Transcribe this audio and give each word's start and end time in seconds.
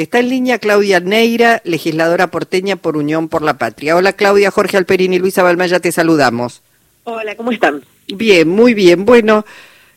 Está 0.00 0.20
en 0.20 0.30
línea 0.30 0.58
Claudia 0.58 0.98
Neira, 0.98 1.60
legisladora 1.62 2.28
porteña 2.28 2.76
por 2.76 2.96
Unión 2.96 3.28
por 3.28 3.42
la 3.42 3.58
Patria. 3.58 3.96
Hola 3.96 4.14
Claudia, 4.14 4.50
Jorge 4.50 4.78
Alperini 4.78 5.16
y 5.16 5.18
Luisa 5.18 5.42
Balmaya, 5.42 5.78
te 5.78 5.92
saludamos. 5.92 6.62
Hola, 7.04 7.34
¿cómo 7.34 7.52
están? 7.52 7.84
Bien, 8.08 8.48
muy 8.48 8.72
bien. 8.72 9.04
Bueno, 9.04 9.44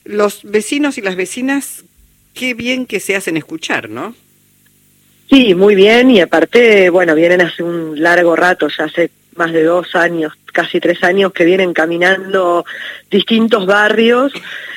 los 0.04 0.44
vecinos 0.44 0.98
y 0.98 1.02
las 1.02 1.16
vecinas, 1.16 1.86
qué 2.34 2.54
bien 2.54 2.86
que 2.86 3.00
se 3.00 3.16
hacen 3.16 3.38
escuchar, 3.38 3.90
¿no? 3.90 4.14
Sí, 5.30 5.56
muy 5.56 5.74
bien, 5.74 6.12
y 6.12 6.20
aparte, 6.20 6.90
bueno, 6.90 7.16
vienen 7.16 7.40
hace 7.40 7.64
un 7.64 8.04
largo 8.04 8.36
rato, 8.36 8.68
ya 8.78 8.84
hace 8.84 9.10
más 9.38 9.54
de 9.54 9.64
dos 9.64 9.96
años, 9.96 10.34
casi 10.48 10.82
tres 10.82 11.02
años, 11.06 11.32
que 11.32 11.46
vienen 11.46 11.72
caminando 11.72 12.66
distintos 13.10 13.66
barrios, 13.66 14.34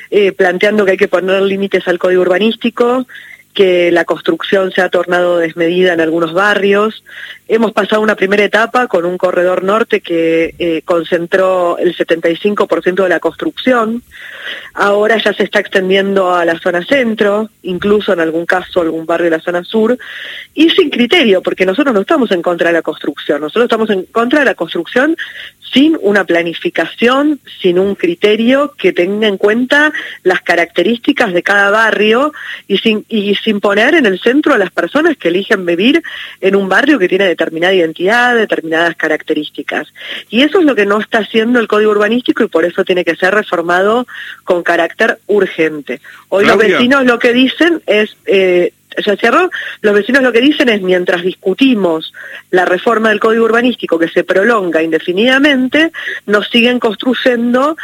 eh, 0.08 0.30
planteando 0.30 0.84
que 0.84 0.92
hay 0.92 0.96
que 0.96 1.08
poner 1.08 1.42
límites 1.42 1.88
al 1.88 1.98
código 1.98 2.22
urbanístico, 2.22 3.08
que 3.56 3.90
la 3.90 4.04
construcción 4.04 4.70
se 4.70 4.82
ha 4.82 4.90
tornado 4.90 5.38
desmedida 5.38 5.94
en 5.94 6.00
algunos 6.00 6.32
barrios. 6.32 7.02
Hemos 7.48 7.72
pasado 7.72 8.02
una 8.02 8.16
primera 8.16 8.42
etapa 8.42 8.88
con 8.88 9.04
un 9.04 9.16
corredor 9.16 9.62
norte 9.62 10.00
que 10.00 10.56
eh, 10.58 10.82
concentró 10.84 11.78
el 11.78 11.96
75% 11.96 13.04
de 13.04 13.08
la 13.08 13.20
construcción. 13.20 14.02
Ahora 14.74 15.16
ya 15.18 15.32
se 15.32 15.44
está 15.44 15.60
extendiendo 15.60 16.34
a 16.34 16.44
la 16.44 16.58
zona 16.58 16.84
centro, 16.84 17.48
incluso 17.62 18.12
en 18.12 18.18
algún 18.18 18.46
caso 18.46 18.80
algún 18.80 19.06
barrio 19.06 19.26
de 19.26 19.36
la 19.36 19.42
zona 19.42 19.62
sur, 19.62 19.96
y 20.54 20.70
sin 20.70 20.90
criterio, 20.90 21.40
porque 21.40 21.64
nosotros 21.64 21.94
no 21.94 22.00
estamos 22.00 22.32
en 22.32 22.42
contra 22.42 22.70
de 22.70 22.74
la 22.74 22.82
construcción, 22.82 23.40
nosotros 23.40 23.66
estamos 23.66 23.90
en 23.90 24.06
contra 24.06 24.40
de 24.40 24.46
la 24.46 24.54
construcción 24.54 25.16
sin 25.72 25.96
una 26.00 26.24
planificación, 26.24 27.40
sin 27.60 27.78
un 27.78 27.94
criterio 27.94 28.74
que 28.78 28.92
tenga 28.92 29.28
en 29.28 29.36
cuenta 29.36 29.92
las 30.22 30.40
características 30.40 31.32
de 31.32 31.42
cada 31.42 31.70
barrio 31.70 32.32
y 32.66 32.78
sin, 32.78 33.04
y 33.08 33.34
sin 33.36 33.60
poner 33.60 33.94
en 33.94 34.06
el 34.06 34.18
centro 34.18 34.54
a 34.54 34.58
las 34.58 34.70
personas 34.70 35.16
que 35.16 35.28
eligen 35.28 35.66
vivir 35.66 36.02
en 36.40 36.56
un 36.56 36.68
barrio 36.68 36.98
que 36.98 37.08
tiene 37.08 37.35
determinada 37.36 37.74
identidad, 37.74 38.34
determinadas 38.34 38.96
características. 38.96 39.92
Y 40.30 40.42
eso 40.42 40.60
es 40.60 40.64
lo 40.64 40.74
que 40.74 40.86
no 40.86 40.98
está 41.00 41.18
haciendo 41.18 41.60
el 41.60 41.68
Código 41.68 41.92
Urbanístico 41.92 42.42
y 42.42 42.48
por 42.48 42.64
eso 42.64 42.84
tiene 42.84 43.04
que 43.04 43.16
ser 43.16 43.34
reformado 43.34 44.06
con 44.44 44.62
carácter 44.62 45.18
urgente. 45.26 46.00
Hoy 46.28 46.46
los 46.46 46.56
vecinos 46.58 47.04
lo 47.04 47.18
que 47.18 47.32
dicen 47.32 47.82
es... 47.86 48.16
Eh, 48.26 48.72
ya 49.04 49.16
cerró, 49.16 49.50
los 49.82 49.94
vecinos 49.94 50.22
lo 50.22 50.32
que 50.32 50.40
dicen 50.40 50.68
es 50.68 50.80
mientras 50.82 51.22
discutimos 51.22 52.12
la 52.50 52.64
reforma 52.64 53.10
del 53.10 53.20
código 53.20 53.44
urbanístico 53.44 53.98
que 53.98 54.08
se 54.08 54.24
prolonga 54.24 54.82
indefinidamente, 54.82 55.92
nos 56.26 56.48
siguen 56.48 56.78
construyendo 56.78 57.76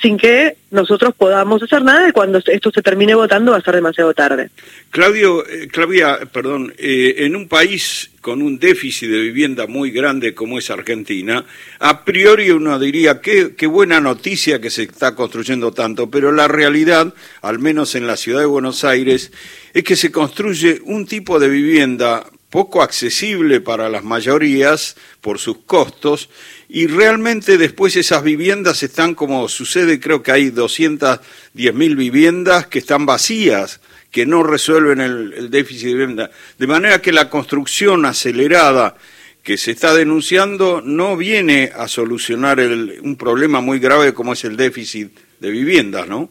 sin 0.00 0.16
que 0.16 0.56
nosotros 0.70 1.14
podamos 1.16 1.62
hacer 1.62 1.82
nada 1.82 2.08
y 2.08 2.12
cuando 2.12 2.40
esto 2.44 2.70
se 2.70 2.82
termine 2.82 3.14
votando 3.14 3.52
va 3.52 3.58
a 3.58 3.62
ser 3.62 3.74
demasiado 3.74 4.14
tarde. 4.14 4.50
Claudio, 4.90 5.46
eh, 5.46 5.68
Claudia, 5.68 6.18
perdón, 6.32 6.72
eh, 6.78 7.14
en 7.18 7.36
un 7.36 7.48
país 7.48 8.09
con 8.20 8.42
un 8.42 8.58
déficit 8.58 9.08
de 9.08 9.20
vivienda 9.20 9.66
muy 9.66 9.90
grande 9.90 10.34
como 10.34 10.58
es 10.58 10.70
Argentina, 10.70 11.46
a 11.78 12.04
priori 12.04 12.50
uno 12.50 12.78
diría 12.78 13.20
qué, 13.20 13.54
qué 13.56 13.66
buena 13.66 14.00
noticia 14.00 14.60
que 14.60 14.70
se 14.70 14.82
está 14.84 15.14
construyendo 15.14 15.72
tanto, 15.72 16.10
pero 16.10 16.30
la 16.32 16.48
realidad, 16.48 17.14
al 17.40 17.58
menos 17.58 17.94
en 17.94 18.06
la 18.06 18.16
ciudad 18.16 18.40
de 18.40 18.46
Buenos 18.46 18.84
Aires, 18.84 19.32
es 19.72 19.84
que 19.84 19.96
se 19.96 20.12
construye 20.12 20.80
un 20.84 21.06
tipo 21.06 21.38
de 21.38 21.48
vivienda 21.48 22.26
poco 22.50 22.82
accesible 22.82 23.60
para 23.60 23.88
las 23.88 24.02
mayorías 24.02 24.96
por 25.20 25.38
sus 25.38 25.58
costos 25.58 26.28
y 26.68 26.88
realmente 26.88 27.56
después 27.56 27.96
esas 27.96 28.24
viviendas 28.24 28.82
están 28.82 29.14
como 29.14 29.48
sucede, 29.48 30.00
creo 30.00 30.22
que 30.22 30.32
hay 30.32 30.50
210 30.50 31.74
mil 31.74 31.96
viviendas 31.96 32.66
que 32.66 32.80
están 32.80 33.06
vacías, 33.06 33.80
que 34.10 34.26
no 34.26 34.42
resuelven 34.42 35.00
el, 35.00 35.50
déficit 35.50 35.88
de 35.88 35.94
vivienda. 35.94 36.30
De 36.58 36.66
manera 36.66 37.00
que 37.00 37.12
la 37.12 37.30
construcción 37.30 38.04
acelerada 38.04 38.96
que 39.42 39.56
se 39.56 39.70
está 39.70 39.94
denunciando 39.94 40.82
no 40.84 41.16
viene 41.16 41.72
a 41.74 41.88
solucionar 41.88 42.60
un 42.60 43.16
problema 43.16 43.60
muy 43.60 43.78
grave 43.78 44.12
como 44.12 44.32
es 44.32 44.44
el 44.44 44.56
déficit 44.56 45.10
de 45.38 45.50
viviendas, 45.50 46.06
¿no? 46.06 46.30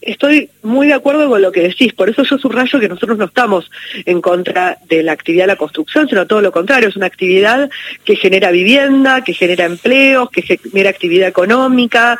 Estoy 0.00 0.50
muy 0.62 0.86
de 0.86 0.94
acuerdo 0.94 1.28
con 1.28 1.42
lo 1.42 1.50
que 1.50 1.62
decís, 1.62 1.92
por 1.92 2.08
eso 2.08 2.22
yo 2.22 2.38
subrayo 2.38 2.78
que 2.78 2.88
nosotros 2.88 3.18
no 3.18 3.24
estamos 3.24 3.70
en 4.04 4.20
contra 4.20 4.78
de 4.88 5.02
la 5.02 5.12
actividad 5.12 5.44
de 5.44 5.48
la 5.48 5.56
construcción, 5.56 6.08
sino 6.08 6.26
todo 6.26 6.40
lo 6.40 6.52
contrario, 6.52 6.88
es 6.88 6.96
una 6.96 7.06
actividad 7.06 7.70
que 8.04 8.14
genera 8.14 8.50
vivienda, 8.50 9.24
que 9.24 9.32
genera 9.32 9.64
empleos, 9.64 10.30
que 10.30 10.42
genera 10.42 10.90
actividad 10.90 11.28
económica. 11.28 12.18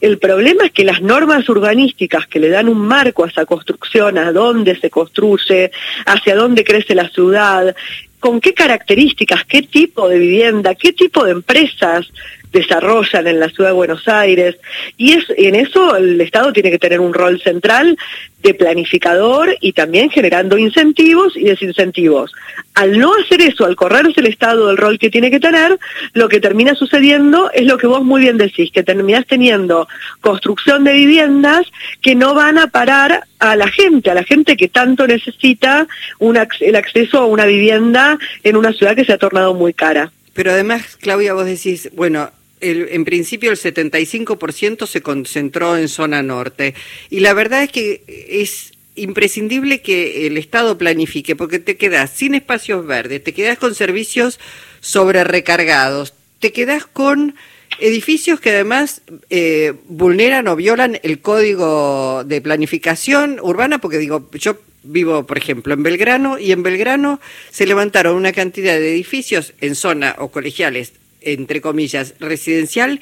El 0.00 0.18
problema 0.18 0.66
es 0.66 0.72
que 0.72 0.84
las 0.84 1.02
normas 1.02 1.48
urbanísticas 1.48 2.26
que 2.26 2.38
le 2.38 2.48
dan 2.48 2.68
un 2.68 2.78
marco 2.78 3.24
a 3.24 3.28
esa 3.28 3.46
construcción, 3.46 4.18
a 4.18 4.30
dónde 4.30 4.78
se 4.78 4.90
construye, 4.90 5.70
hacia 6.04 6.36
dónde 6.36 6.64
crece 6.64 6.94
la 6.94 7.08
ciudad, 7.08 7.74
con 8.20 8.40
qué 8.40 8.54
características, 8.54 9.44
qué 9.44 9.62
tipo 9.62 10.08
de 10.08 10.18
vivienda, 10.18 10.74
qué 10.74 10.92
tipo 10.92 11.24
de 11.24 11.32
empresas 11.32 12.06
desarrollan 12.52 13.26
en 13.26 13.40
la 13.40 13.48
ciudad 13.48 13.70
de 13.70 13.76
Buenos 13.76 14.08
Aires. 14.08 14.56
Y 14.96 15.12
es, 15.12 15.24
en 15.36 15.54
eso 15.54 15.96
el 15.96 16.20
Estado 16.20 16.52
tiene 16.52 16.70
que 16.70 16.78
tener 16.78 17.00
un 17.00 17.14
rol 17.14 17.40
central 17.40 17.96
de 18.42 18.54
planificador 18.54 19.56
y 19.60 19.72
también 19.72 20.10
generando 20.10 20.56
incentivos 20.56 21.36
y 21.36 21.44
desincentivos. 21.44 22.32
Al 22.74 22.98
no 22.98 23.12
hacer 23.14 23.40
eso, 23.40 23.64
al 23.64 23.74
correrse 23.74 24.20
el 24.20 24.26
Estado 24.26 24.68
del 24.68 24.76
rol 24.76 24.98
que 24.98 25.10
tiene 25.10 25.30
que 25.30 25.40
tener, 25.40 25.78
lo 26.12 26.28
que 26.28 26.40
termina 26.40 26.74
sucediendo 26.74 27.50
es 27.52 27.66
lo 27.66 27.78
que 27.78 27.86
vos 27.86 28.04
muy 28.04 28.20
bien 28.20 28.36
decís, 28.36 28.70
que 28.70 28.82
terminás 28.82 29.26
teniendo 29.26 29.88
construcción 30.20 30.84
de 30.84 30.92
viviendas 30.92 31.66
que 32.02 32.14
no 32.14 32.34
van 32.34 32.58
a 32.58 32.68
parar 32.68 33.24
a 33.38 33.56
la 33.56 33.68
gente, 33.68 34.10
a 34.10 34.14
la 34.14 34.24
gente 34.24 34.56
que 34.56 34.68
tanto 34.68 35.06
necesita 35.06 35.86
el 36.60 36.76
acceso 36.76 37.18
a 37.18 37.26
una 37.26 37.46
vivienda 37.46 38.18
en 38.42 38.56
una 38.56 38.72
ciudad 38.72 38.94
que 38.94 39.04
se 39.04 39.12
ha 39.12 39.18
tornado 39.18 39.54
muy 39.54 39.72
cara. 39.72 40.12
Pero 40.36 40.52
además, 40.52 40.96
Claudia, 41.00 41.32
vos 41.32 41.46
decís, 41.46 41.90
bueno, 41.94 42.30
en 42.60 43.04
principio 43.04 43.50
el 43.50 43.56
75% 43.56 44.86
se 44.86 45.00
concentró 45.00 45.76
en 45.76 45.88
zona 45.88 46.22
norte. 46.22 46.74
Y 47.10 47.20
la 47.20 47.32
verdad 47.32 47.62
es 47.62 47.72
que 47.72 48.02
es 48.28 48.72
imprescindible 48.94 49.80
que 49.80 50.26
el 50.26 50.36
Estado 50.36 50.78
planifique, 50.78 51.36
porque 51.36 51.58
te 51.58 51.76
quedas 51.76 52.10
sin 52.10 52.34
espacios 52.34 52.86
verdes, 52.86 53.24
te 53.24 53.32
quedas 53.32 53.58
con 53.58 53.74
servicios 53.74 54.38
sobre 54.80 55.24
recargados, 55.24 56.14
te 56.38 56.52
quedas 56.52 56.86
con 56.86 57.34
edificios 57.78 58.40
que 58.40 58.50
además 58.50 59.02
eh, 59.30 59.74
vulneran 59.88 60.48
o 60.48 60.56
violan 60.56 60.98
el 61.02 61.20
código 61.20 62.24
de 62.24 62.40
planificación 62.40 63.38
urbana, 63.40 63.78
porque 63.78 63.98
digo, 63.98 64.28
yo 64.32 64.58
vivo, 64.82 65.26
por 65.26 65.38
ejemplo, 65.38 65.74
en 65.74 65.82
Belgrano, 65.82 66.38
y 66.38 66.52
en 66.52 66.62
Belgrano 66.62 67.20
se 67.50 67.66
levantaron 67.66 68.16
una 68.16 68.32
cantidad 68.32 68.74
de 68.74 68.92
edificios 68.92 69.54
en 69.60 69.74
zona 69.74 70.14
o 70.18 70.28
colegiales 70.28 70.92
entre 71.26 71.60
comillas, 71.60 72.14
residencial 72.20 73.00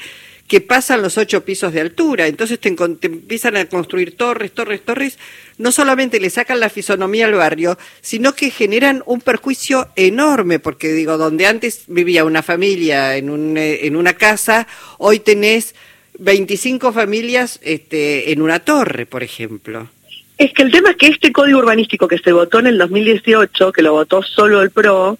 que 0.48 0.60
pasan 0.60 1.02
los 1.02 1.16
ocho 1.16 1.44
pisos 1.44 1.72
de 1.72 1.80
altura. 1.80 2.26
Entonces 2.26 2.58
te, 2.58 2.68
empiezan 2.68 3.56
a 3.56 3.64
construir 3.66 4.16
torres, 4.16 4.52
torres, 4.52 4.82
torres. 4.82 5.18
No 5.58 5.72
solamente 5.72 6.20
le 6.20 6.30
sacan 6.30 6.60
la 6.60 6.68
fisonomía 6.68 7.26
al 7.26 7.34
barrio, 7.34 7.78
sino 8.00 8.34
que 8.34 8.50
generan 8.50 9.02
un 9.06 9.20
perjuicio 9.20 9.88
enorme, 9.96 10.58
porque 10.58 10.92
digo, 10.92 11.16
donde 11.16 11.46
antes 11.46 11.84
vivía 11.86 12.24
una 12.24 12.42
familia 12.42 13.16
en, 13.16 13.30
un, 13.30 13.56
eh, 13.56 13.86
en 13.86 13.96
una 13.96 14.14
casa, 14.14 14.66
hoy 14.98 15.20
tenés 15.20 15.74
25 16.18 16.92
familias 16.92 17.58
este, 17.62 18.32
en 18.32 18.42
una 18.42 18.60
torre, 18.60 19.06
por 19.06 19.22
ejemplo. 19.22 19.88
Es 20.36 20.52
que 20.52 20.62
el 20.62 20.72
tema 20.72 20.90
es 20.90 20.96
que 20.96 21.06
este 21.06 21.32
código 21.32 21.60
urbanístico 21.60 22.08
que 22.08 22.18
se 22.18 22.32
votó 22.32 22.58
en 22.58 22.66
el 22.66 22.78
2018, 22.78 23.72
que 23.72 23.82
lo 23.82 23.92
votó 23.92 24.22
solo 24.22 24.62
el 24.62 24.70
PRO, 24.70 25.16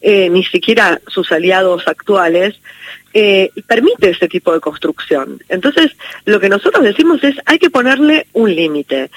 eh, 0.00 0.28
ni 0.30 0.44
siquiera 0.44 1.00
sus 1.06 1.30
aliados 1.32 1.86
actuales, 1.86 2.56
eh, 3.14 3.50
permite 3.66 4.10
ese 4.10 4.28
tipo 4.28 4.52
de 4.52 4.60
construcción. 4.60 5.40
Entonces, 5.48 5.92
lo 6.24 6.40
que 6.40 6.48
nosotros 6.48 6.84
decimos 6.84 7.22
es, 7.24 7.36
hay 7.46 7.58
que 7.58 7.70
ponerle 7.70 8.26
un 8.32 8.54
límite. 8.54 9.10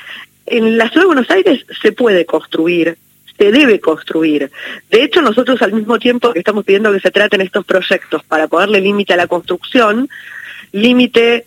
En 0.45 0.77
la 0.77 0.89
ciudad 0.89 1.03
de 1.03 1.13
Buenos 1.13 1.29
Aires 1.29 1.65
se 1.81 1.91
puede 1.91 2.25
construir, 2.25 2.97
se 3.37 3.51
debe 3.51 3.79
construir. 3.79 4.51
De 4.89 5.03
hecho, 5.03 5.21
nosotros 5.21 5.61
al 5.61 5.73
mismo 5.73 5.99
tiempo 5.99 6.33
estamos 6.35 6.65
pidiendo 6.65 6.91
que 6.91 6.99
se 6.99 7.11
traten 7.11 7.41
estos 7.41 7.65
proyectos 7.65 8.23
para 8.23 8.47
ponerle 8.47 8.81
límite 8.81 9.13
a 9.13 9.17
la 9.17 9.27
construcción, 9.27 10.09
límite 10.71 11.45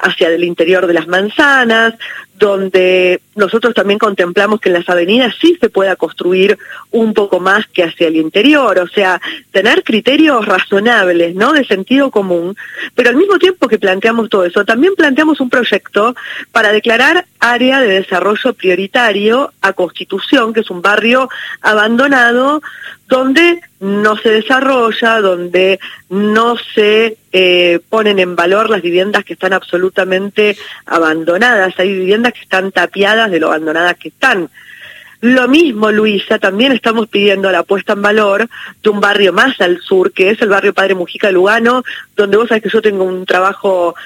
hacia 0.00 0.28
el 0.28 0.44
interior 0.44 0.86
de 0.86 0.94
las 0.94 1.08
manzanas, 1.08 1.94
donde 2.38 3.20
nosotros 3.34 3.74
también 3.74 3.98
contemplamos 3.98 4.60
que 4.60 4.68
en 4.68 4.74
las 4.74 4.88
avenidas 4.88 5.34
sí 5.40 5.56
se 5.60 5.68
pueda 5.68 5.96
construir 5.96 6.56
un 6.90 7.12
poco 7.12 7.40
más 7.40 7.66
que 7.66 7.82
hacia 7.82 8.06
el 8.06 8.16
interior, 8.16 8.78
o 8.78 8.86
sea, 8.86 9.20
tener 9.50 9.82
criterios 9.82 10.46
razonables, 10.46 11.34
¿no? 11.34 11.52
De 11.52 11.64
sentido 11.64 12.10
común, 12.10 12.56
pero 12.94 13.10
al 13.10 13.16
mismo 13.16 13.38
tiempo 13.38 13.68
que 13.68 13.78
planteamos 13.78 14.28
todo 14.28 14.44
eso, 14.44 14.64
también 14.64 14.94
planteamos 14.94 15.40
un 15.40 15.50
proyecto 15.50 16.14
para 16.52 16.72
declarar 16.72 17.26
área 17.40 17.80
de 17.80 17.88
desarrollo 17.88 18.54
prioritario 18.54 19.52
a 19.60 19.72
Constitución, 19.72 20.52
que 20.52 20.60
es 20.60 20.70
un 20.70 20.82
barrio 20.82 21.28
abandonado 21.60 22.62
donde 23.08 23.60
no 23.80 24.16
se 24.16 24.30
desarrolla, 24.30 25.20
donde 25.20 25.80
no 26.10 26.56
se 26.74 27.16
eh, 27.32 27.80
ponen 27.88 28.18
en 28.18 28.36
valor 28.36 28.68
las 28.68 28.82
viviendas 28.82 29.24
que 29.24 29.32
están 29.32 29.47
absolutamente 29.52 30.56
abandonadas. 30.86 31.74
Hay 31.78 31.92
viviendas 31.92 32.32
que 32.32 32.40
están 32.40 32.72
tapiadas 32.72 33.30
de 33.30 33.40
lo 33.40 33.48
abandonadas 33.48 33.96
que 33.96 34.08
están. 34.08 34.50
Lo 35.20 35.48
mismo, 35.48 35.90
Luisa, 35.90 36.38
también 36.38 36.70
estamos 36.70 37.08
pidiendo 37.08 37.50
la 37.50 37.64
puesta 37.64 37.94
en 37.94 38.02
valor 38.02 38.48
de 38.80 38.90
un 38.90 39.00
barrio 39.00 39.32
más 39.32 39.60
al 39.60 39.80
sur, 39.80 40.12
que 40.12 40.30
es 40.30 40.40
el 40.42 40.48
barrio 40.48 40.72
Padre 40.72 40.94
Mujica 40.94 41.32
Lugano, 41.32 41.82
donde 42.14 42.36
vos 42.36 42.48
sabés 42.48 42.62
que 42.62 42.68
yo 42.68 42.80
tengo 42.80 43.02
un 43.02 43.26
trabajo 43.26 43.96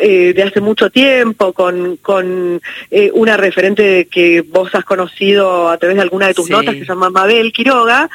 eh, 0.00 0.32
de 0.32 0.42
hace 0.44 0.60
mucho 0.60 0.88
tiempo 0.88 1.52
con, 1.52 1.96
con 1.96 2.60
eh, 2.88 3.10
una 3.14 3.36
referente 3.36 4.06
que 4.08 4.42
vos 4.42 4.72
has 4.76 4.84
conocido 4.84 5.68
a 5.68 5.76
través 5.76 5.96
de 5.96 6.02
alguna 6.02 6.28
de 6.28 6.34
tus 6.34 6.48
notas, 6.48 6.74
que 6.74 6.82
se 6.82 6.86
llama 6.86 7.10
Mabel 7.10 7.52
Quiroga. 7.52 8.08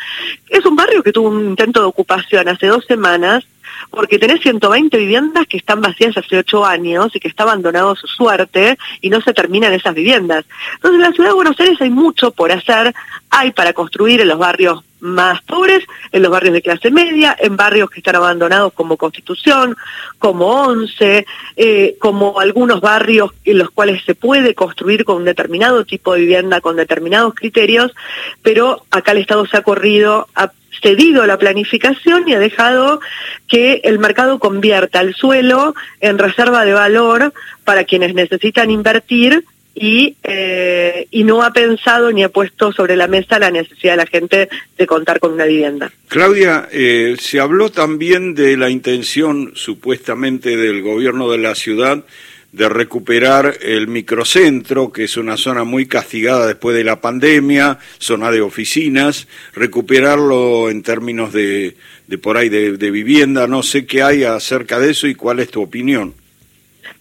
Es 0.47 0.65
un 0.65 0.77
barrio 0.77 1.03
que 1.03 1.11
tuvo 1.11 1.27
un 1.27 1.47
intento 1.47 1.81
de 1.81 1.87
ocupación 1.87 2.47
hace 2.47 2.67
dos 2.67 2.85
semanas 2.85 3.43
porque 3.89 4.19
tenés 4.19 4.41
120 4.41 4.97
viviendas 4.97 5.47
que 5.47 5.57
están 5.57 5.81
vacías 5.81 6.17
hace 6.17 6.37
ocho 6.37 6.65
años 6.65 7.15
y 7.15 7.19
que 7.19 7.27
está 7.27 7.43
abandonado 7.43 7.95
su 7.95 8.07
suerte 8.07 8.77
y 9.01 9.09
no 9.09 9.21
se 9.21 9.33
terminan 9.33 9.73
esas 9.73 9.93
viviendas. 9.93 10.45
Entonces 10.75 10.95
en 10.95 11.01
la 11.01 11.11
ciudad 11.11 11.29
de 11.29 11.35
Buenos 11.35 11.59
Aires 11.59 11.81
hay 11.81 11.89
mucho 11.89 12.31
por 12.31 12.51
hacer, 12.51 12.93
hay 13.29 13.51
para 13.51 13.73
construir 13.73 14.21
en 14.21 14.27
los 14.27 14.37
barrios 14.37 14.83
más 15.05 15.41
pobres, 15.43 15.83
en 16.11 16.21
los 16.21 16.31
barrios 16.31 16.53
de 16.53 16.61
clase 16.61 16.89
media, 16.89 17.35
en 17.39 17.55
barrios 17.55 17.89
que 17.89 17.99
están 17.99 18.15
abandonados 18.15 18.73
como 18.73 18.97
Constitución, 18.97 19.75
como 20.19 20.47
Once, 20.47 21.25
eh, 21.55 21.95
como 21.99 22.39
algunos 22.39 22.81
barrios 22.81 23.31
en 23.43 23.59
los 23.59 23.69
cuales 23.71 24.03
se 24.03 24.15
puede 24.15 24.55
construir 24.55 25.05
con 25.05 25.17
un 25.17 25.25
determinado 25.25 25.85
tipo 25.85 26.13
de 26.13 26.21
vivienda, 26.21 26.61
con 26.61 26.75
determinados 26.75 27.35
criterios, 27.35 27.93
pero 28.41 28.83
acá 28.89 29.11
el 29.11 29.19
Estado 29.19 29.45
se 29.45 29.57
ha 29.57 29.61
corrido, 29.61 30.27
ha 30.35 30.51
cedido 30.81 31.25
la 31.25 31.37
planificación 31.37 32.27
y 32.27 32.33
ha 32.33 32.39
dejado 32.39 32.99
que 33.47 33.81
el 33.83 33.99
mercado 33.99 34.39
convierta 34.39 35.01
el 35.01 35.15
suelo 35.15 35.75
en 36.01 36.17
reserva 36.17 36.65
de 36.65 36.73
valor 36.73 37.33
para 37.63 37.83
quienes 37.83 38.13
necesitan 38.13 38.71
invertir 38.71 39.43
y, 39.75 40.15
eh, 40.23 41.07
y 41.11 41.25
no 41.25 41.43
ha 41.43 41.51
pensado 41.51 42.11
ni 42.11 42.23
ha 42.23 42.29
puesto 42.29 42.71
sobre 42.71 42.95
la 42.95 43.07
mesa 43.07 43.37
la 43.37 43.51
necesidad 43.51 43.93
de 43.93 43.97
la 43.97 44.05
gente 44.05 44.49
de 44.77 44.87
contar 44.87 45.19
con 45.19 45.33
una 45.33 45.45
vivienda. 45.45 45.91
Claudia, 46.07 46.69
eh, 46.71 47.17
se 47.19 47.41
habló 47.41 47.69
también 47.69 48.33
de 48.35 48.55
la 48.55 48.69
intención 48.69 49.51
supuestamente 49.55 50.55
del 50.55 50.81
gobierno 50.81 51.29
de 51.29 51.39
la 51.39 51.55
ciudad 51.55 52.05
de 52.55 52.69
recuperar 52.69 53.57
el 53.61 53.89
microcentro, 53.89 54.93
que 54.93 55.03
es 55.03 55.17
una 55.17 55.35
zona 55.35 55.65
muy 55.65 55.87
castigada 55.87 56.47
después 56.47 56.73
de 56.73 56.85
la 56.85 57.01
pandemia, 57.01 57.79
zona 57.97 58.31
de 58.31 58.39
oficinas, 58.39 59.27
recuperarlo 59.53 60.69
en 60.69 60.81
términos 60.81 61.33
de, 61.33 61.75
de 62.07 62.17
por 62.17 62.37
ahí 62.37 62.47
de, 62.47 62.91
vivienda, 62.91 63.45
no 63.47 63.61
sé 63.61 63.85
qué 63.85 64.03
hay 64.03 64.23
acerca 64.23 64.79
de 64.79 64.91
eso 64.91 65.05
y 65.07 65.15
cuál 65.15 65.41
es 65.41 65.49
tu 65.49 65.61
opinión. 65.61 66.13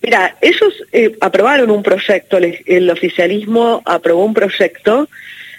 Mira, 0.02 0.36
ellos 0.40 0.74
eh, 0.90 1.16
aprobaron 1.20 1.70
un 1.70 1.84
proyecto, 1.84 2.36
el, 2.36 2.90
oficialismo 2.90 3.80
aprobó 3.84 4.24
un 4.24 4.34
proyecto 4.34 5.08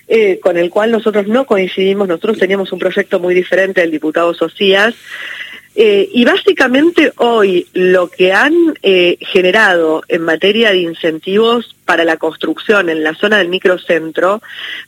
eh, 0.09 0.39
con 0.41 0.57
el 0.57 0.69
cual 0.69 0.91
nosotros 0.91 1.25
no 1.27 1.45
coincidimos, 1.45 2.09
nosotros 2.09 2.37
teníamos 2.37 2.69
un 2.73 2.79
proyecto 2.79 3.21
muy 3.21 3.33
diferente 3.33 3.79
del 3.79 3.91
diputado 3.91 4.33
Socias, 4.33 4.93
eh, 5.75 6.09
y 6.11 6.23
básicamente 6.23 7.11
hoy 7.17 7.67
lo 7.73 8.07
que 8.09 8.31
han 8.31 8.53
generado 9.19 10.03
en 10.07 10.21
materia 10.21 10.71
de 10.71 10.79
incentivos 10.79 11.74
para 11.85 12.03
la 12.03 12.17
construcción 12.17 12.89
en 12.89 13.03
la 13.03 13.13
zona 13.15 13.37
del 13.37 13.49
microcentro 13.49 14.41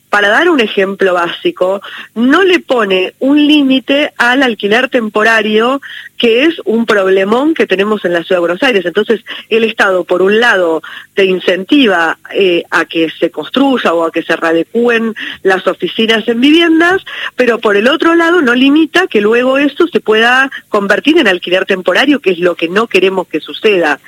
para 0.10 0.30
dar 0.30 0.50
un 0.50 0.60
ejemplo 0.60 1.14
básico, 1.14 1.82
no 2.16 2.44
le 2.44 2.60
pone 2.60 3.14
un 3.20 3.46
límite 3.46 4.14
al 4.18 4.42
alquiler 4.42 4.90
temporario, 4.90 5.82
que 6.18 6.44
es 6.44 6.56
un 6.64 6.86
problemón 6.86 7.54
que 7.54 7.68
tenemos 7.68 8.06
en 8.06 8.14
la 8.14 8.24
Ciudad 8.24 8.38
de 8.38 8.48
Buenos 8.48 8.64
Aires. 8.64 8.86
Entonces, 8.86 9.24
el 9.50 9.66
Estado, 9.66 10.06
por 10.06 10.22
un 10.22 10.40
lado, 10.40 10.82
te 11.14 11.26
incentiva 11.26 12.18
eh, 12.34 12.64
a 12.72 12.86
que 12.86 13.10
se 13.10 13.30
construya 13.32 13.94
o 13.94 14.06
a 14.06 14.12
que 14.12 14.24
se 14.24 14.36
radecúen 14.36 15.14
las 15.44 15.68
oficinas 15.68 16.28
en 16.28 16.40
viviendas, 16.40 17.04
pero 17.36 17.60
por 17.60 17.76
el 17.76 17.88
otro 17.88 18.16
lado 18.16 18.42
no 18.42 18.56
limita 18.56 19.08
que 19.08 19.22
luego 19.22 19.58
eso 19.58 19.88
se 19.88 20.00
pueda 20.00 20.50
convertir 20.70 21.18
en 21.18 21.28
alquiler 21.28 21.66
temporario, 21.66 22.22
que 22.22 22.32
es 22.32 22.40
lo 22.40 22.56
que 22.56 22.70
no 22.70 22.88
queremos 22.88 23.28
que 23.28 23.42
suceda. 23.42 24.00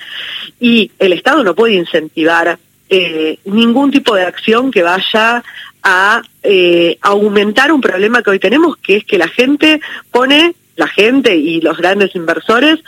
Y 0.60 0.92
el 0.98 1.12
Estado 1.12 1.44
no 1.44 1.56
puede 1.56 1.74
incentivar 1.74 2.58
eh, 2.90 3.40
ningún 3.46 3.92
tipo 3.92 4.16
de 4.16 4.24
acción 4.24 4.72
que 4.72 4.84
vaya 4.84 5.44
a 5.84 6.22
eh, 6.44 6.98
aumentar 7.02 7.72
un 7.72 7.82
problema 7.82 8.22
que 8.22 8.32
hoy 8.32 8.40
tenemos, 8.40 8.78
que 8.78 8.98
es 8.98 9.06
que 9.06 9.18
la 9.18 9.28
gente 9.28 9.80
pone, 10.12 10.56
la 10.76 10.88
gente 10.88 11.36
y 11.36 11.62
los 11.62 11.78
grandes 11.78 12.16
inversores 12.16 12.80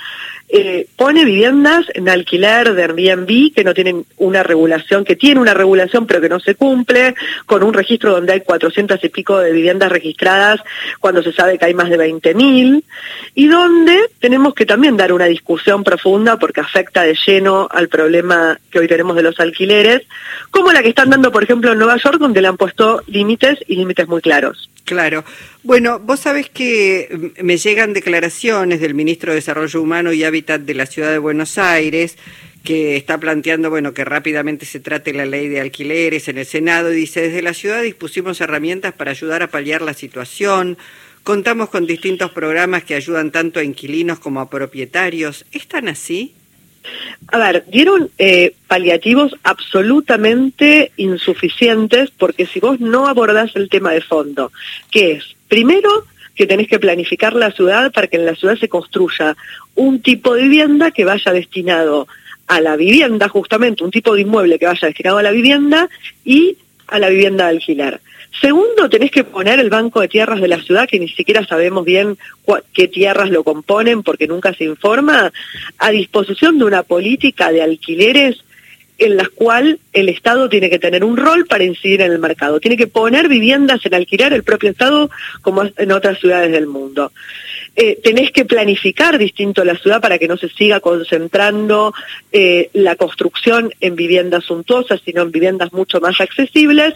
eh, 0.54 0.88
pone 0.98 1.24
viviendas 1.24 1.86
en 1.94 2.10
alquiler 2.10 2.74
de 2.74 2.84
Airbnb 2.84 3.54
que 3.54 3.64
no 3.64 3.74
tienen 3.74 4.06
una 4.18 4.44
regulación, 4.44 5.06
que 5.06 5.16
tiene 5.16 5.40
una 5.40 5.54
regulación 5.54 6.06
pero 6.06 6.20
que 6.20 6.28
no 6.28 6.42
se 6.42 6.56
cumple, 6.56 7.16
con 7.46 7.64
un 7.64 7.74
registro 7.74 8.12
donde 8.12 8.34
hay 8.34 8.42
400 8.42 9.02
y 9.02 9.10
pico 9.10 9.40
de 9.40 9.54
viviendas 9.54 9.90
registradas 9.90 10.60
cuando 11.00 11.24
se 11.24 11.32
sabe 11.32 11.58
que 11.58 11.66
hay 11.66 11.74
más 11.74 11.90
de 11.90 11.98
20.000, 11.98 12.84
y 13.34 13.48
donde 13.48 13.98
tenemos 14.20 14.54
que 14.54 14.66
también 14.66 14.98
dar 14.98 15.14
una 15.14 15.26
discusión 15.26 15.86
profunda 15.86 16.38
porque 16.38 16.60
afecta 16.60 17.04
de 17.04 17.18
lleno 17.26 17.70
al 17.72 17.88
problema 17.88 18.60
que 18.72 18.80
hoy 18.80 18.90
tenemos 18.90 19.16
de 19.16 19.24
los 19.24 19.40
alquileres, 19.40 20.02
como 20.50 20.74
la 20.74 20.84
que 20.84 20.90
están 20.90 21.10
dando, 21.10 21.32
por 21.32 21.44
ejemplo, 21.44 21.72
en 21.72 21.78
Nueva 21.78 21.96
York, 21.96 22.18
donde 22.20 22.42
le 22.42 22.50
han 22.50 22.58
puesto 22.58 23.04
límites 23.08 23.58
y 23.68 23.78
límites 23.78 24.08
muy 24.10 24.20
claros. 24.20 24.70
Claro. 24.84 25.24
Bueno, 25.64 26.00
vos 26.00 26.20
sabés 26.20 26.50
que 26.50 27.32
me 27.42 27.58
llegan 27.58 27.94
declaraciones 27.94 28.82
del 28.82 28.96
ministro 28.96 29.32
de 29.32 29.36
Desarrollo 29.36 29.82
Humano 29.82 30.12
y 30.12 30.24
Hábitat 30.24 30.41
de 30.46 30.74
la 30.74 30.86
Ciudad 30.86 31.12
de 31.12 31.18
Buenos 31.18 31.58
Aires, 31.58 32.18
que 32.64 32.96
está 32.96 33.18
planteando, 33.18 33.70
bueno, 33.70 33.94
que 33.94 34.06
rápidamente 34.06 34.66
se 34.66 34.80
trate 34.80 35.14
la 35.14 35.26
ley 35.26 35.48
de 35.48 35.62
alquileres 35.62 36.28
en 36.28 36.38
el 36.38 36.46
Senado, 36.46 36.92
y 36.92 36.98
dice, 36.98 37.22
desde 37.22 37.42
la 37.42 37.54
ciudad 37.54 37.82
dispusimos 37.82 38.42
herramientas 38.42 38.94
para 38.94 39.12
ayudar 39.12 39.42
a 39.44 39.48
paliar 39.48 39.82
la 39.82 39.94
situación, 39.94 40.78
contamos 41.24 41.70
con 41.70 41.86
distintos 41.86 42.32
programas 42.32 42.84
que 42.84 42.96
ayudan 42.96 43.32
tanto 43.32 43.60
a 43.60 43.64
inquilinos 43.64 44.20
como 44.20 44.42
a 44.42 44.50
propietarios. 44.50 45.46
¿Están 45.52 45.88
así? 45.88 46.34
A 47.28 47.38
ver, 47.38 47.64
dieron 47.68 48.10
eh, 48.18 48.56
paliativos 48.68 49.36
absolutamente 49.44 50.92
insuficientes 50.98 52.10
porque 52.12 52.48
si 52.48 52.60
vos 52.60 52.80
no 52.80 53.08
abordás 53.08 53.56
el 53.56 53.70
tema 53.70 53.92
de 53.92 54.02
fondo, 54.02 54.52
que 54.90 55.14
es, 55.14 55.36
primero, 55.48 56.06
que 56.36 56.48
tenés 56.48 56.68
que 56.68 56.80
planificar 56.80 57.34
la 57.34 57.52
ciudad 57.52 57.92
para 57.92 58.08
que 58.08 58.18
en 58.18 58.26
la 58.26 58.36
ciudad 58.36 58.58
se 58.58 58.70
construya 58.70 59.36
un 59.76 60.02
tipo 60.02 60.34
de 60.34 60.44
vivienda 60.44 60.92
que 60.92 61.06
vaya 61.06 61.32
destinado 61.32 62.08
a 62.48 62.62
la 62.62 62.76
vivienda, 62.76 63.30
justamente, 63.30 63.84
un 63.84 63.92
tipo 63.92 64.16
de 64.16 64.22
inmueble 64.22 64.60
que 64.60 64.66
vaya 64.66 64.88
destinado 64.88 65.18
a 65.18 65.24
la 65.24 65.32
vivienda 65.32 65.90
y 66.26 66.58
a 66.88 67.00
la 67.00 67.10
vivienda 67.10 67.46
de 67.46 67.52
alquiler. 67.52 68.02
Segundo, 68.40 68.90
tenés 68.90 69.12
que 69.12 69.24
poner 69.24 69.60
el 69.60 69.70
banco 69.70 70.02
de 70.02 70.08
tierras 70.08 70.42
de 70.42 70.48
la 70.48 70.62
ciudad, 70.62 70.88
que 70.88 71.00
ni 71.00 71.10
siquiera 71.10 71.46
sabemos 71.46 71.84
bien 71.84 72.18
qué 72.74 72.88
tierras 72.88 73.30
lo 73.30 73.44
componen 73.44 74.04
porque 74.04 74.28
nunca 74.28 74.54
se 74.54 74.64
informa, 74.64 75.32
a 75.78 75.92
disposición 75.92 76.58
de 76.58 76.66
una 76.66 76.84
política 76.84 77.52
de 77.52 77.62
alquileres 77.62 78.44
en 79.02 79.18
la 79.18 79.28
cual 79.34 79.80
el 79.94 80.10
Estado 80.10 80.48
tiene 80.48 80.70
que 80.70 80.78
tener 80.78 81.04
un 81.04 81.18
rol 81.18 81.48
para 81.48 81.64
incidir 81.64 82.02
en 82.02 82.12
el 82.12 82.20
mercado. 82.20 82.60
Tiene 82.60 82.78
que 82.78 82.86
poner 82.86 83.28
viviendas 83.28 83.84
en 83.84 83.96
alquiler 83.96 84.32
el 84.32 84.44
propio 84.44 84.70
Estado 84.70 85.10
como 85.42 85.64
en 85.64 85.92
otras 85.92 86.20
ciudades 86.20 86.52
del 86.52 86.68
mundo. 86.68 87.12
Eh, 87.76 88.00
tenés 88.04 88.32
que 88.32 88.46
planificar 88.46 89.18
distinto 89.18 89.64
la 89.64 89.76
ciudad 89.76 90.02
para 90.02 90.20
que 90.20 90.28
no 90.28 90.38
se 90.38 90.50
siga 90.50 90.82
concentrando 90.82 91.96
eh, 92.32 92.70
la 92.74 92.96
construcción 92.96 93.74
en 93.82 93.96
viviendas 93.96 94.44
suntuosas, 94.44 95.02
sino 95.04 95.24
en 95.24 95.32
viviendas 95.32 95.74
mucho 95.74 96.00
más 96.00 96.22
accesibles. 96.22 96.94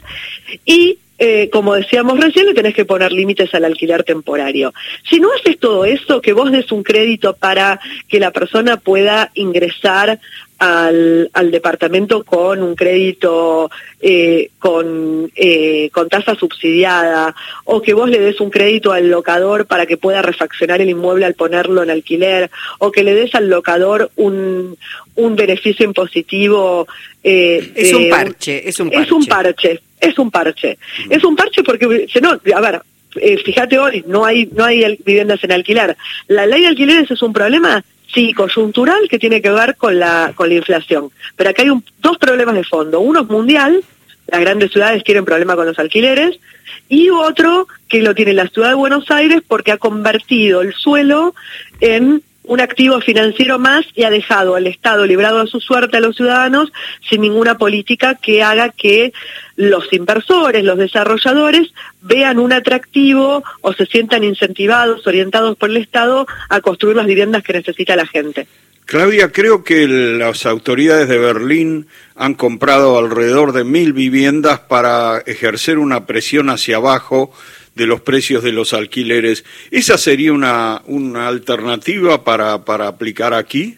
Y 0.64 1.00
eh, 1.18 1.50
como 1.50 1.76
decíamos 1.76 2.20
recién, 2.20 2.46
le 2.46 2.54
tenés 2.54 2.74
que 2.74 2.84
poner 2.84 3.12
límites 3.14 3.54
al 3.56 3.64
alquiler 3.64 4.04
temporario. 4.04 4.74
Si 5.10 5.20
no 5.20 5.30
haces 5.34 5.58
todo 5.60 5.86
eso, 5.86 6.22
que 6.22 6.34
vos 6.34 6.52
des 6.52 6.72
un 6.74 6.84
crédito 6.84 7.36
para 7.36 7.80
que 8.10 8.20
la 8.20 8.32
persona 8.32 8.78
pueda 8.78 9.32
ingresar 9.34 10.20
al, 10.60 11.30
al 11.34 11.52
departamento 11.52 12.24
con 12.24 12.62
un 12.62 12.76
crédito 12.76 13.70
eh, 14.00 14.52
con, 14.58 15.32
eh, 15.36 15.90
con 15.92 16.10
tasa 16.10 16.36
subsidiada 16.36 17.36
o 17.66 17.82
que 17.82 17.94
vos 17.94 18.10
le 18.10 18.20
des 18.20 18.40
un 18.40 18.50
crédito 18.50 18.92
al 18.92 19.10
locador 19.10 19.66
para 19.66 19.86
que 19.86 19.98
pueda 19.98 20.22
refaccionar 20.22 20.82
el 20.82 20.90
inmueble 20.90 21.26
al 21.26 21.34
ponerlo 21.34 21.84
en 21.84 21.90
alquiler 21.90 22.50
o 22.80 22.92
que 22.92 23.04
le 23.04 23.14
des 23.14 23.36
al 23.36 23.50
locador 23.50 24.12
un, 24.16 24.78
un 25.16 25.36
beneficio 25.36 25.86
impositivo. 25.86 26.88
Eh, 27.24 27.72
es 27.76 27.94
un 27.94 28.10
parche, 28.10 28.68
es 28.68 28.80
un 28.80 28.90
parche. 28.90 29.02
Es 29.02 29.12
un 29.12 29.26
parche, 29.26 29.82
es 30.00 30.18
un 30.20 30.32
parche. 30.32 30.78
Es 31.10 31.24
un 31.24 31.36
parche 31.36 31.64
porque, 31.64 32.08
no, 32.22 32.40
a 32.56 32.62
ver, 32.62 32.82
eh, 33.16 33.38
fíjate 33.38 33.78
hoy, 33.78 34.04
no 34.08 34.26
hay, 34.26 34.50
no 34.54 34.64
hay 34.64 34.98
viviendas 35.06 35.44
en 35.44 35.52
alquiler. 35.52 35.96
La 36.28 36.46
ley 36.46 36.62
de 36.62 36.68
alquileres 36.68 37.10
es 37.10 37.22
un 37.22 37.34
problema 37.34 37.84
Sí, 38.16 38.34
coyuntural 38.34 39.10
que 39.10 39.20
tiene 39.20 39.42
que 39.42 39.52
ver 39.52 39.76
con 39.76 40.00
la, 40.00 40.32
con 40.34 40.48
la 40.48 40.56
inflación. 40.56 41.12
Pero 41.36 41.50
acá 41.50 41.64
hay 41.64 41.70
dos 42.00 42.18
problemas 42.18 42.56
de 42.56 42.64
fondo. 42.64 43.02
Uno 43.02 43.22
es 43.22 43.28
mundial, 43.28 43.84
las 44.28 44.40
grandes 44.40 44.72
ciudades 44.72 45.04
tienen 45.04 45.26
problemas 45.26 45.58
con 45.58 45.66
los 45.66 45.78
alquileres, 45.78 46.40
y 46.88 47.10
otro 47.10 47.68
que 47.90 48.02
lo 48.02 48.16
tiene 48.16 48.34
la 48.34 48.48
ciudad 48.48 48.70
de 48.70 48.76
Buenos 48.76 49.12
Aires 49.12 49.42
porque 49.46 49.74
ha 49.74 49.78
convertido 49.78 50.62
el 50.62 50.74
suelo 50.74 51.36
en 51.82 52.24
un 52.48 52.62
activo 52.62 53.02
financiero 53.02 53.60
más 53.60 53.86
y 53.96 54.04
ha 54.04 54.10
dejado 54.10 54.56
al 54.56 54.68
Estado 54.68 55.06
librado 55.06 55.40
a 55.40 55.48
su 55.48 55.60
suerte 55.60 55.98
a 55.98 56.00
los 56.00 56.16
ciudadanos 56.16 56.72
sin 57.10 57.22
ninguna 57.22 57.58
política 57.58 58.16
que 58.16 58.44
haga 58.44 58.70
que 58.70 59.14
los 59.56 59.92
inversores, 59.94 60.64
los 60.64 60.78
desarrolladores 60.78 61.74
vean 62.02 62.40
un 62.40 62.54
atractivo 62.54 63.44
o 63.62 63.74
se 63.74 63.86
sientan 63.86 64.24
incentivados, 64.24 65.06
orientados 65.08 65.58
por 65.58 65.70
el 65.70 65.78
Estado 65.78 66.28
a 66.50 66.62
construir 66.62 66.96
las 66.96 67.06
viviendas 67.06 67.44
que 67.44 67.54
necesita 67.54 67.96
la 67.96 68.06
gente. 68.06 68.48
Claudia, 68.86 69.32
creo 69.32 69.64
que 69.64 69.88
las 69.88 70.46
autoridades 70.46 71.10
de 71.10 71.18
Berlín 71.18 71.88
han 72.16 72.36
comprado 72.36 73.00
alrededor 73.00 73.52
de 73.52 73.64
mil 73.64 73.94
viviendas 73.94 74.60
para 74.60 75.24
ejercer 75.26 75.80
una 75.80 76.06
presión 76.06 76.52
hacia 76.52 76.78
abajo 76.78 77.32
de 77.76 77.86
los 77.86 78.02
precios 78.02 78.44
de 78.44 78.52
los 78.52 78.74
alquileres. 78.74 79.46
¿Esa 79.72 79.98
sería 79.98 80.34
una, 80.34 80.82
una 80.86 81.28
alternativa 81.28 82.24
para, 82.24 82.66
para 82.66 82.88
aplicar 82.88 83.34
aquí? 83.34 83.78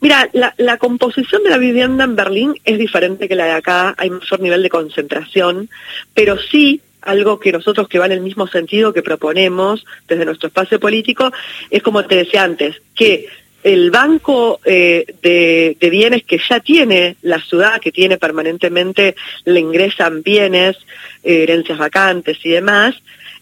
Mira, 0.00 0.28
la, 0.32 0.76
composición 0.78 1.42
de 1.42 1.50
la 1.50 1.58
vivienda 1.58 2.04
en 2.04 2.14
Berlín 2.14 2.54
es 2.64 2.78
diferente 2.78 3.28
que 3.28 3.34
la 3.34 3.46
de 3.46 3.52
acá, 3.52 3.94
hay 3.98 4.10
mayor 4.10 4.40
nivel 4.40 4.62
de 4.62 4.68
concentración, 4.68 5.68
pero 6.14 6.38
sí 6.38 6.80
algo 7.02 7.40
que 7.40 7.52
nosotros 7.52 7.88
que 7.88 7.98
va 7.98 8.06
en 8.06 8.12
el 8.12 8.20
mismo 8.20 8.46
sentido 8.46 8.92
que 8.92 9.02
proponemos 9.02 9.84
desde 10.06 10.24
nuestro 10.24 10.48
espacio 10.48 10.78
político, 10.78 11.32
es 11.70 11.82
como 11.82 12.04
te 12.04 12.16
decía 12.16 12.44
antes, 12.44 12.80
que 12.94 13.28
el 13.62 13.90
banco 13.90 14.60
eh, 14.64 15.04
de, 15.22 15.76
de, 15.78 15.90
bienes 15.90 16.24
que 16.24 16.38
ya 16.38 16.60
tiene 16.60 17.16
la 17.22 17.40
ciudad, 17.40 17.80
que 17.80 17.92
tiene 17.92 18.16
permanentemente, 18.16 19.16
le 19.44 19.60
ingresan 19.60 20.22
bienes, 20.22 20.76
eh, 21.24 21.42
herencias 21.42 21.78
vacantes 21.78 22.38
y 22.44 22.50
demás, 22.50 22.94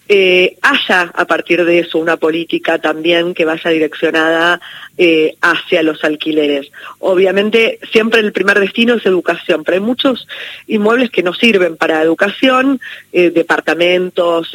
eh, 0.08 0.56
haya 0.62 1.10
a 1.14 1.24
partir 1.26 1.64
de 1.64 1.80
eso 1.80 1.98
una 1.98 2.16
política 2.16 2.78
también 2.78 3.34
que 3.34 3.44
vaya 3.44 3.70
direccionada 3.70 4.60
eh, 4.96 5.36
hacia 5.40 5.82
los 5.82 6.04
alquileres. 6.04 6.70
Obviamente 7.00 7.80
siempre 7.90 8.20
el 8.20 8.32
primer 8.32 8.60
destino 8.60 8.94
es 8.94 9.06
educación, 9.06 9.64
pero 9.64 9.76
hay 9.76 9.82
muchos 9.82 10.28
inmuebles 10.68 11.10
que 11.10 11.22
no 11.24 11.34
sirven 11.34 11.76
para 11.76 12.02
educación, 12.02 12.80
eh, 13.12 13.30
departamentos 13.30 14.52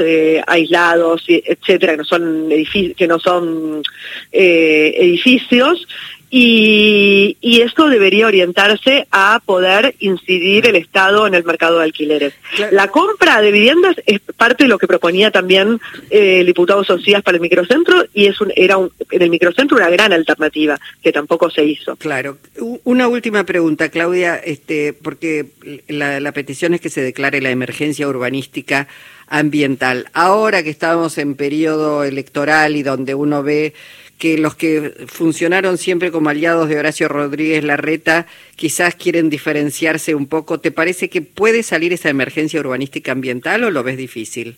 aislados, 0.48 1.26
etcétera, 1.28 1.94
que 1.94 3.08
no 3.08 3.20
son, 3.20 3.84
edificios 4.32 5.88
y, 6.34 7.36
y, 7.42 7.60
esto 7.60 7.90
debería 7.90 8.26
orientarse 8.26 9.06
a 9.12 9.42
poder 9.46 9.96
incidir 10.00 10.66
el 10.66 10.78
Estado 10.78 11.28
en 11.28 11.36
el 11.36 11.44
mercado 11.44 11.78
de 11.78 11.84
alquileres. 11.84 12.34
La 12.72 12.88
compra 12.88 13.42
de 13.42 13.52
viviendas 13.52 13.98
es 14.06 14.22
parte 14.38 14.64
de 14.64 14.70
lo 14.70 14.78
que 14.78 14.88
proponía 14.88 15.30
también 15.30 15.82
eh, 16.10 16.40
el 16.40 16.46
diputado 16.46 16.86
Socias 16.86 17.22
para 17.22 17.36
el 17.36 17.42
microcentro 17.42 18.06
y 18.14 18.28
es 18.28 18.40
un, 18.40 18.54
era 18.56 18.78
un, 18.78 18.92
en 19.12 19.22
el 19.22 19.30
microcentro 19.30 19.76
una 19.76 19.90
gran 19.90 20.14
alternativa 20.14 20.80
que 21.04 21.12
tampoco 21.12 21.50
se 21.50 21.66
hizo. 21.66 21.98
Claro. 21.98 22.38
Una 22.86 23.10
última 23.10 23.44
pregunta, 23.44 23.90
Claudia, 23.90 24.38
este, 24.38 24.94
porque 24.94 25.48
la, 25.90 26.22
la 26.22 26.32
petición 26.32 26.74
es 26.74 26.80
que 26.80 26.90
se 26.90 27.02
declare 27.02 27.42
la 27.42 27.50
emergencia 27.50 28.08
urbanística 28.08 28.88
ambiental. 29.28 30.08
Ahora 30.14 30.64
que 30.64 30.70
estamos 30.70 31.18
en 31.18 31.36
periodo 31.36 32.04
electoral 32.04 32.76
y 32.76 32.84
donde 32.84 33.16
uno 33.16 33.44
ve 33.44 33.74
que 34.22 34.38
los 34.38 34.54
que 34.54 34.94
funcionaron 35.08 35.80
siempre 35.80 36.12
como 36.12 36.30
aliados 36.30 36.70
de 36.70 36.78
Horacio 36.78 37.08
Rodríguez 37.08 37.64
Larreta 37.64 38.28
quizás 38.56 38.94
quieren 38.94 39.32
diferenciarse 39.32 40.14
un 40.14 40.28
poco. 40.28 40.60
¿Te 40.60 40.70
parece 40.70 41.10
que 41.10 41.24
puede 41.24 41.64
salir 41.64 41.92
esa 41.92 42.10
emergencia 42.10 42.60
urbanística 42.60 43.14
ambiental 43.14 43.64
o 43.64 43.72
lo 43.72 43.82
ves 43.82 43.98
difícil? 43.98 44.58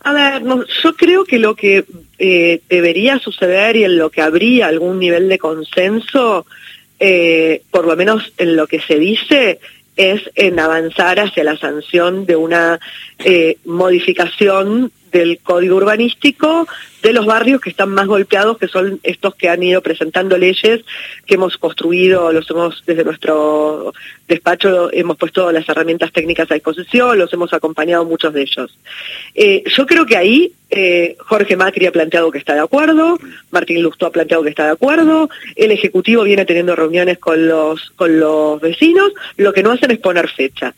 A 0.00 0.12
ver, 0.12 0.42
yo 0.82 0.94
creo 0.94 1.24
que 1.24 1.38
lo 1.38 1.54
que 1.54 1.86
eh, 2.18 2.60
debería 2.68 3.18
suceder 3.18 3.76
y 3.76 3.84
en 3.84 3.96
lo 3.96 4.10
que 4.10 4.20
habría 4.20 4.66
algún 4.66 4.98
nivel 4.98 5.30
de 5.30 5.38
consenso, 5.38 6.44
eh, 7.00 7.62
por 7.70 7.86
lo 7.86 7.96
menos 7.96 8.30
en 8.36 8.56
lo 8.56 8.66
que 8.66 8.80
se 8.80 8.98
dice, 8.98 9.58
es 9.96 10.20
en 10.34 10.60
avanzar 10.60 11.18
hacia 11.18 11.44
la 11.44 11.56
sanción 11.56 12.26
de 12.26 12.36
una 12.36 12.78
eh, 13.20 13.56
modificación 13.64 14.92
del 15.14 15.38
código 15.38 15.76
urbanístico 15.76 16.66
de 17.02 17.12
los 17.12 17.24
barrios 17.24 17.60
que 17.60 17.70
están 17.70 17.90
más 17.90 18.06
golpeados, 18.06 18.58
que 18.58 18.66
son 18.66 18.98
estos 19.02 19.34
que 19.34 19.48
han 19.48 19.62
ido 19.62 19.80
presentando 19.82 20.36
leyes 20.36 20.80
que 21.26 21.34
hemos 21.34 21.56
construido, 21.58 22.32
los 22.32 22.50
hemos 22.50 22.82
desde 22.84 23.04
nuestro 23.04 23.92
despacho 24.26 24.90
hemos 24.92 25.16
puesto 25.18 25.52
las 25.52 25.68
herramientas 25.68 26.12
técnicas 26.12 26.50
a 26.50 26.54
disposición, 26.54 27.18
los 27.18 27.32
hemos 27.32 27.52
acompañado 27.52 28.04
muchos 28.06 28.32
de 28.32 28.42
ellos. 28.42 28.76
Eh, 29.34 29.62
yo 29.66 29.86
creo 29.86 30.06
que 30.06 30.16
ahí 30.16 30.52
eh, 30.70 31.16
Jorge 31.18 31.56
Macri 31.56 31.86
ha 31.86 31.92
planteado 31.92 32.30
que 32.30 32.38
está 32.38 32.54
de 32.54 32.60
acuerdo, 32.60 33.18
Martín 33.50 33.82
Lustó 33.82 34.06
ha 34.06 34.10
planteado 34.10 34.42
que 34.42 34.48
está 34.48 34.64
de 34.64 34.72
acuerdo, 34.72 35.28
el 35.54 35.70
Ejecutivo 35.70 36.24
viene 36.24 36.46
teniendo 36.46 36.74
reuniones 36.74 37.18
con 37.18 37.46
los, 37.46 37.90
con 37.96 38.18
los 38.18 38.60
vecinos, 38.60 39.12
lo 39.36 39.52
que 39.52 39.62
no 39.62 39.72
hacen 39.72 39.90
es 39.90 39.98
poner 39.98 40.28
fecha. 40.30 40.74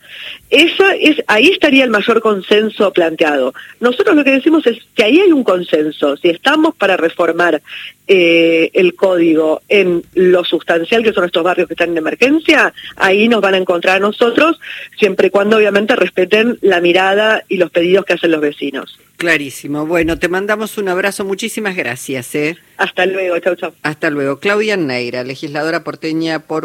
Esa 0.50 0.94
es, 0.96 1.22
ahí 1.28 1.46
estaría 1.46 1.84
el 1.84 1.90
mayor 1.90 2.20
consenso 2.20 2.92
planteado. 2.92 3.54
Nosotros 3.80 4.16
lo 4.16 4.24
que 4.26 4.32
decimos 4.32 4.66
es 4.66 4.78
que 4.94 5.04
ahí 5.04 5.20
hay 5.20 5.30
un 5.30 5.44
consenso, 5.44 6.16
si 6.16 6.30
estamos 6.30 6.74
para 6.74 6.96
reformar 6.96 7.62
eh, 8.08 8.70
el 8.72 8.94
código 8.94 9.62
en 9.68 10.02
lo 10.14 10.44
sustancial 10.44 11.04
que 11.04 11.12
son 11.12 11.24
estos 11.24 11.44
barrios 11.44 11.68
que 11.68 11.74
están 11.74 11.90
en 11.90 11.98
emergencia, 11.98 12.74
ahí 12.96 13.28
nos 13.28 13.40
van 13.40 13.54
a 13.54 13.58
encontrar 13.58 13.96
a 13.96 14.00
nosotros, 14.00 14.58
siempre 14.98 15.28
y 15.28 15.30
cuando 15.30 15.58
obviamente 15.58 15.94
respeten 15.94 16.58
la 16.60 16.80
mirada 16.80 17.44
y 17.48 17.56
los 17.56 17.70
pedidos 17.70 18.04
que 18.04 18.14
hacen 18.14 18.32
los 18.32 18.40
vecinos. 18.40 18.98
Clarísimo. 19.16 19.86
Bueno, 19.86 20.18
te 20.18 20.28
mandamos 20.28 20.76
un 20.76 20.88
abrazo. 20.88 21.24
Muchísimas 21.24 21.74
gracias. 21.74 22.34
¿eh? 22.34 22.56
Hasta 22.76 23.06
luego. 23.06 23.38
Chau, 23.38 23.56
chau. 23.56 23.72
Hasta 23.82 24.10
luego. 24.10 24.40
Claudia 24.40 24.76
Neira, 24.76 25.24
legisladora 25.24 25.84
porteña 25.84 26.40
por 26.40 26.64